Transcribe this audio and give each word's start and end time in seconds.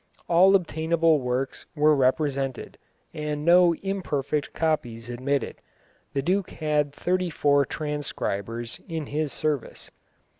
All 0.27 0.55
obtainable 0.55 1.19
works 1.21 1.67
were 1.75 1.95
represented, 1.95 2.79
and 3.13 3.45
no 3.45 3.75
imperfect 3.83 4.51
copies 4.51 5.11
admitted. 5.11 5.57
The 6.13 6.23
duke 6.23 6.49
had 6.49 6.91
thirty 6.91 7.29
four 7.29 7.67
transcribers 7.67 8.81
in 8.89 9.05
his 9.05 9.31
service. 9.31 9.91